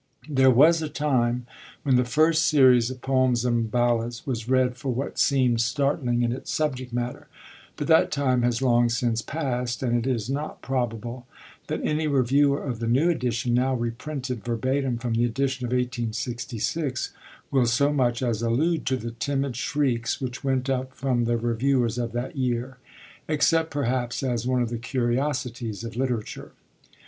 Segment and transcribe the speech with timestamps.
[0.27, 1.45] There was a time
[1.83, 6.31] when the first series of Poems and Ballads was read for what seemed startling in
[6.31, 7.27] its subject matter;
[7.75, 11.27] but that time has long since passed, and it is not probable
[11.67, 17.13] that any reviewer of the new edition now reprinted verbatim from the edition of 1866
[17.51, 21.99] will so much as allude to the timid shrieks which went up from the reviewers
[21.99, 22.79] of that year,
[23.27, 26.53] except perhaps as one of the curiosities of literature.